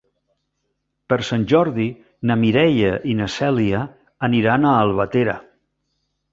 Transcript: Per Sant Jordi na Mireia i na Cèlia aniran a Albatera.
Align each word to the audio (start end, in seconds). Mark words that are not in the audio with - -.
Per 1.13 1.19
Sant 1.27 1.43
Jordi 1.51 1.85
na 2.31 2.39
Mireia 2.45 2.91
i 3.13 3.15
na 3.21 3.29
Cèlia 3.37 3.85
aniran 4.33 4.69
a 4.69 4.75
Albatera. 4.89 5.41